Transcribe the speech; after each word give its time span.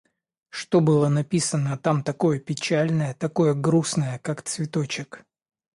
Что 0.49 0.79
было 0.81 1.09
написано 1.09 1.77
там 1.77 2.01
такое 2.03 2.39
печальное, 2.39 3.13
такое 3.13 3.53
грустное, 3.53 4.17
как 4.17 4.41
цветочек? 4.41 5.23